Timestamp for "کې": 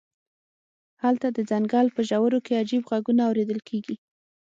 2.45-2.59